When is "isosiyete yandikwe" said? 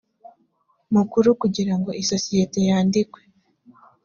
2.01-3.21